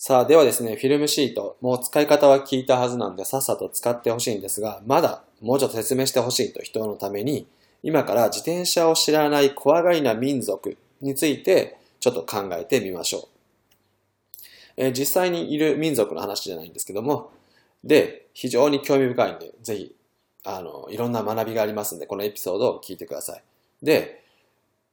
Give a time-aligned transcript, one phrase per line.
[0.00, 7.48] さあ、ではですね、フィルムシート、もう使い方は聞いたはずなんで、さっさと使ってほしいんですが、まだもうちょっと説明してほしいと人のために、
[7.82, 14.42] 今から自転車を知らない怖がりな民族について、ちょっと考えてみましょう。
[14.76, 17.32] えー、実際にいる民族の話じゃないんですけども、
[17.82, 19.96] で、非常に興味深いんで、ぜひ、
[20.44, 23.42] あの、いろんな学びがありますんで、このエピソードを聞いてください。
[23.82, 24.22] で、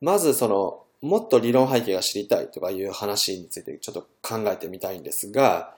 [0.00, 5.74] まずその、もっと理論背景が知りたいとかいう話についてちょっと考えてみたいんですが、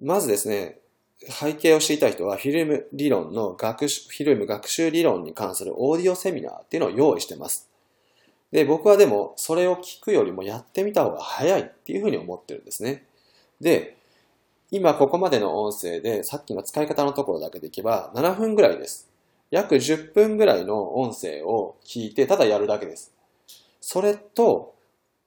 [0.00, 0.78] まずですね、
[1.28, 7.68] 背景を知りたい人はフィルム理論の学習、フィルム学習理論に関するオーディオセミナーっていうのを用意してます。
[8.52, 13.04] で、僕はでもそれを聞くよりもやってみた方が早いっていうふうに思ってるんですね。
[13.60, 13.96] で、
[14.70, 19.08] 今ここまでの音声でさっきの使い方のところだけでいけば7分ぐらいです。
[19.50, 23.12] 約10分ぐらいの音声を聞いてただやるだけです。
[23.92, 24.74] それと、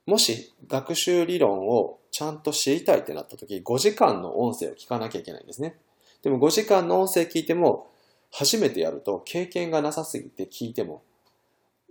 [0.06, 5.76] もし学習理論をちゃんと知りたいってなった時、5時間の音声を聞かなきゃいけないんですね。
[6.24, 7.92] でも5時間の音声聞いても、
[8.32, 11.04] 初めてやると経験がなさすぎて聞いても、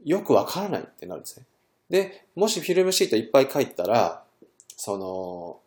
[0.03, 1.45] よくわからないってなるんですね。
[1.89, 4.25] で、もしフィルムシートいっぱい書いたら、
[4.75, 5.59] その、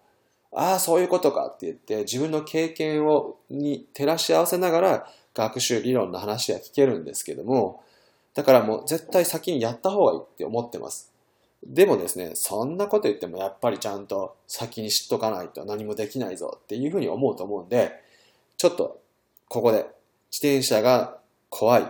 [0.53, 7.83] ああ、そういうことかって言って、自分の経験を、に照らし合わせながら学習理論の話は聞けるんですけども、
[8.35, 11.13] だからもう絶対先にやった方がいいって思ってます。
[11.65, 17.93] でもですね、そんなこと言ってもやっぱりちゃんと先に知っとかないと何もできないぞっていうふうに思うと思うんで、
[18.57, 19.01] ちょっと
[19.49, 19.87] ここで
[20.31, 21.19] 自転車が
[21.51, 21.83] 怖い、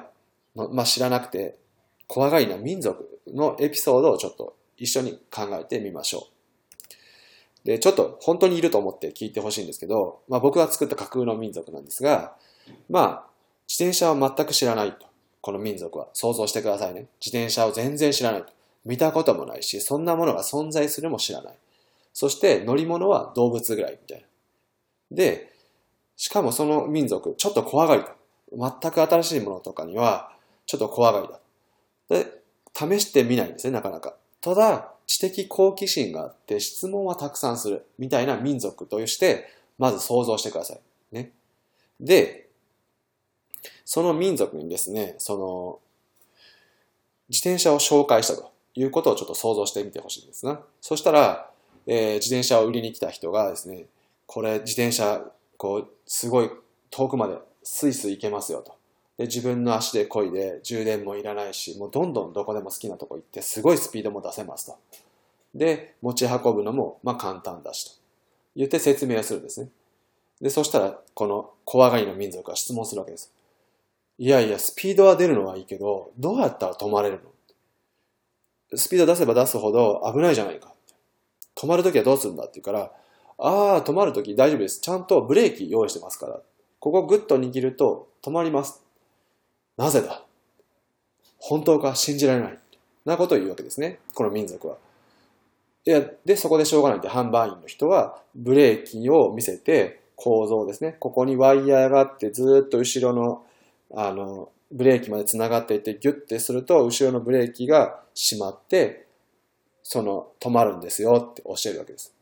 [0.54, 1.58] まあ、知らなくて
[2.06, 6.28] 怖がりな民族のエピソードをちょっと一緒に考えてみましょ
[7.64, 7.66] う。
[7.66, 12.36] で、ちょっと本当にいると思って聞いてほしいんですけど、まあ僕が作った架空の民族なんですが、
[12.88, 13.30] まあ
[13.68, 15.07] 自転車を全く知らないと。
[15.40, 16.08] この民族は。
[16.12, 17.06] 想像してくださいね。
[17.24, 18.44] 自転車を全然知らない。
[18.84, 21.54] 見たこともないし、そんなものが存在するも知らない。
[22.12, 24.26] そして乗り物は動物ぐらいみたいな。
[25.10, 25.52] で、
[26.16, 28.14] しかもその民族、ちょっと怖がりだ。
[28.80, 30.32] 全く新しいものとかには、
[30.66, 31.38] ちょっと怖がりだ。
[32.08, 32.42] で、
[32.74, 34.16] 試してみないんですね、なかなか。
[34.40, 39.46] ただ、知的好奇心があって質問はたくさんするみたいな民族として、
[39.78, 40.80] まず想像してください。
[41.12, 41.32] ね。
[42.00, 42.47] で、
[43.90, 45.78] その民族にですね、その、
[47.30, 50.60] 自転車を紹介したということをちょっと想像してみてほしいんですな。
[50.82, 51.50] そしたら、
[51.86, 53.86] えー、自転車を売りに来た人がですね、
[54.26, 55.24] これ自転車、
[55.56, 56.50] こう、すごい
[56.90, 58.76] 遠くまでスイスイ行けますよと。
[59.16, 64.76] で、自分の足で漕いで充電もいらないし、もうどんどんどこでも好きなとこ行ってすごいスピードも出せますと。
[65.54, 67.92] で、持ち運ぶのもまあ簡単だしと。
[68.54, 69.70] 言って説明をするんですね。
[70.42, 73.32] で、そしたら、この怖がりの民族が質問するわけです。
[74.18, 77.20] いやいや、スピードは出るのはいいけど、どうやったら止まれる
[78.72, 78.76] の？
[78.76, 80.74] スピード出せば出すほど危ないじゃないか。
[81.56, 82.92] 止まるときはどうするんだって言うから、
[83.38, 84.80] ああ、止まるとき大丈夫です。
[84.80, 86.40] ちゃんとブレーキ用意してますから。
[86.80, 88.82] ここグッと握ると止まります。
[89.76, 90.24] なぜだ？
[91.38, 92.58] 本当か信じられない。
[93.04, 94.00] なことを言うわけですね。
[94.14, 94.76] この民族は。
[95.84, 100.96] いや、で、そこでしょうがないんで、販売員の人はブレーキを見せて、構造ですね。
[100.98, 103.44] ここにワイヤーがあって、ずっと後ろの
[103.94, 109.06] あの、ブレーキまで繋がっていてギュッてすると、後ろのブレーキが閉まって、
[109.82, 112.14] その、止まるんですよって教えるわけです。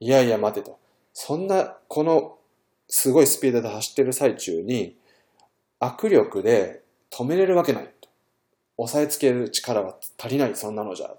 [0.00, 0.78] いやいや待てと。
[1.12, 2.38] そんな、この、
[2.88, 4.96] すごいスピードで走ってる最中に、
[5.80, 7.90] 握力で止めれるわけない。
[8.78, 11.14] 押さえつける力は足りない、そんなのじゃ。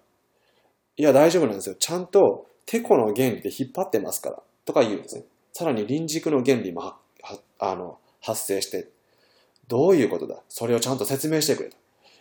[0.97, 1.75] いや、大丈夫なんですよ。
[1.75, 4.41] ちゃんと、テコの原理で引っ張ってますから。
[4.65, 5.25] とか言うんですね。
[5.51, 6.93] さらに輪軸の原理も
[7.59, 8.89] あの発生して、
[9.73, 10.35] どういうことだ？
[10.49, 11.77] それをちゃんと説明してくれと。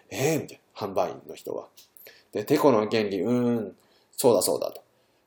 [0.09, 0.87] ええー、みたいな。
[0.89, 1.69] 販売員の人は。
[2.33, 3.77] で、テコの原理、うーん、
[4.17, 4.81] そうだそうだと。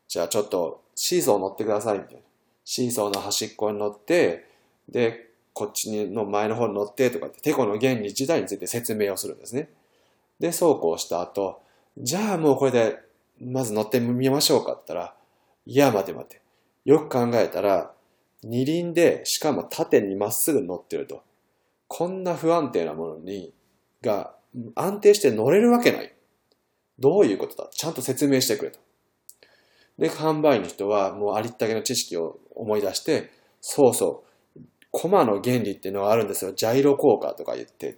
[0.08, 2.22] じゃあちょっとシーソー乗ってください、みたいな。
[2.64, 4.50] シーソーの端っこに乗って、
[4.90, 9.70] で、こっちの前の方に乗ってとかって、テコの原理自体について説明をするんですね。
[10.40, 11.62] で、そうこうした後、
[12.00, 12.98] じゃあもうこれで、
[13.40, 15.16] まず乗ってみましょうかって言ったら、
[15.68, 16.42] いや、待て待て。
[16.86, 17.92] よく考えたら、
[18.44, 21.22] 二輪で、しかも縦にまっすぐ乗ってると。
[21.88, 23.54] こんな不安定なものに、
[24.02, 24.36] が
[24.76, 26.14] 安定して乗れるわけない。
[27.00, 27.70] どういうことだ？
[27.72, 28.80] ちゃんと説明してくれと。
[29.98, 34.24] で、販売員の人はもうありったけの知識を思い出して、そうそ
[34.56, 34.62] う、
[34.92, 36.54] コマの原理っていうのがあるんですよ。
[36.54, 37.98] ジャイロ効果とか言って。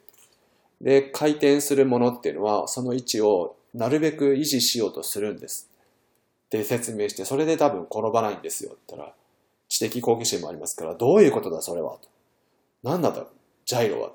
[0.81, 5.69] で、回転するものっていうのは、その位置をなるべく維持しようとするんです。
[6.45, 9.13] って説明して、それで多分転ばないんですよって言ったら、
[9.69, 11.97] 知的好奇心もありますから、どういうことだそれは。
[12.83, 13.11] なんだ
[13.67, 14.11] ジャイロは。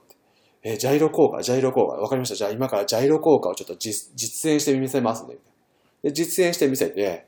[0.63, 1.95] えー、ジャイロ効果、ジャイロ効果。
[1.97, 2.35] わかりました。
[2.35, 5.37] じゃあ今からジャイロ効果をちょっと実演してみせますね。
[6.03, 7.27] で、実演してみせて、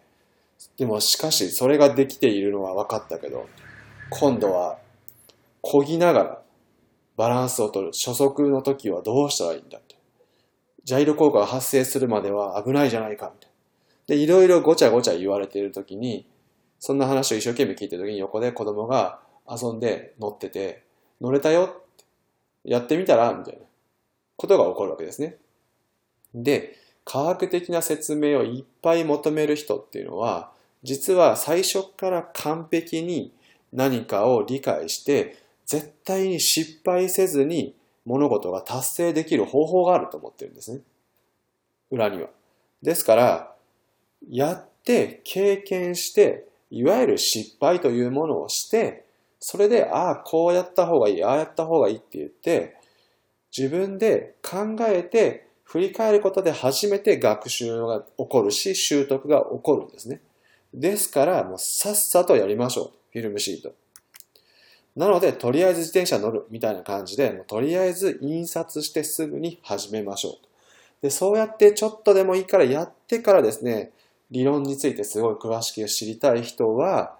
[0.78, 3.46] でもしかしそれができているのは分かったけど、
[4.08, 4.78] 今度は
[5.62, 6.42] 漕ぎながら
[7.18, 9.94] バランスを取る初速の時はどうしたらいいんだって。
[10.84, 13.50] ジャイロ効果が発生するまでは危ないじゃないかみたい
[14.08, 14.16] な。
[14.16, 16.26] で、いろいろごちゃごちゃ言われている時に、
[16.78, 20.84] そんな話を一生懸命聞いてる時に横で子供が遊んで乗ってて、
[21.20, 21.83] 乗れたよって
[22.64, 23.60] やってみたらみたいな
[24.36, 25.36] ことが起こるわけですね。
[26.34, 30.52] で、科学的な説明をいっぱい求める人っていうのは、
[30.82, 33.32] 実は最初から完璧に
[33.72, 37.74] 何かを理解して、絶対に失敗せずに
[38.04, 40.80] 物事が達成できる方法があると思ってるんですね。
[41.90, 42.28] 裏には。
[42.82, 43.54] ですから、
[44.28, 49.03] やって経験して、いわゆる失敗というものをして、
[49.46, 52.78] それで、ああ、こうやった方がいい、ああやった方がいいって言って、
[53.54, 60.22] 自分で考えて振り返ることで初めて学習が起こるし、習得が起こるんですね。
[60.72, 62.90] ですから、もうさっさとやりましょう。
[63.12, 63.74] フィルムシート。
[64.96, 70.46] なので、とりあえず自転車乗るみたいな感じで、もうとりあえず印刷してすぐに始めましょう。
[71.02, 73.90] で、そうやってちょっとでもいいからやってからですね、
[74.30, 77.18] 理論についてすごい詳しく知りたい人は、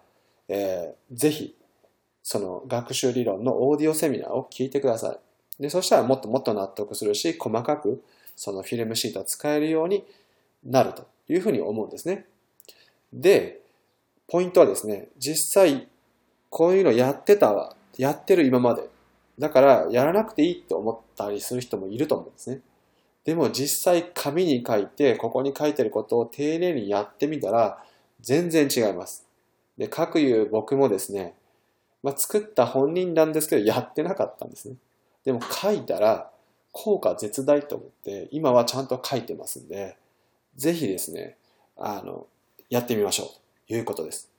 [0.49, 1.55] えー、ぜひ、
[2.25, 5.13] その学習理論のオーディオセミナーを聞いてくださ
[5.59, 5.63] い。
[5.63, 8.03] で、そしたらもっともっと納得するし、細かく
[8.35, 10.05] そのフィルムシートを使えるように
[10.65, 12.27] なるというふうに思うんですね。
[13.13, 13.61] で、
[14.27, 15.87] ポイントはですね、実際
[16.49, 17.77] こういうのやってたわ。
[17.99, 18.89] やってる今まで。
[19.39, 22.61] だから、やらなくていいって思ったりする人もいると思うんですね。
[23.25, 27.85] でも実際紙に書いて、ここに書いてることを丁寧にやってみたら、
[28.21, 29.27] 全然違います。
[29.77, 31.35] で、書くいう僕もですね、
[32.05, 34.77] まあ、作った本人なんですけど、やってなかったんですね。
[35.25, 36.31] でも書いたら、
[36.71, 39.97] 効果絶大と思って、今はちゃんと書いてますんで、
[40.55, 41.39] ぜひですね、
[41.77, 42.27] あの、
[42.69, 43.29] やってみましょう
[43.69, 44.31] ということです。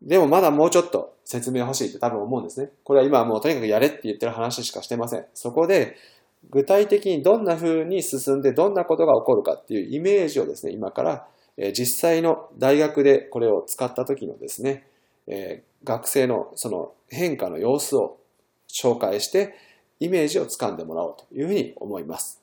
[0.00, 2.70] でもまだもうちょっと説明欲しいって多分思うんですね。
[2.84, 5.26] これは今はもうとにかくやれって言ってる話しかしてません。
[5.34, 5.96] そこで
[6.50, 11.26] 具体的にどんな風に進んでどんなことが起こるかっていうイメージをですね、今から
[11.72, 14.86] 実際の大学でこれを使った時のですね、
[15.84, 18.18] 学生のその変化の様子を
[18.68, 19.54] 紹介して
[20.00, 22.41] イメージをつかんでもらおうというふうに思います。